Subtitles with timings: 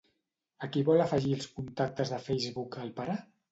[0.67, 3.23] A qui vol afegir als contactes de Facebook el pare?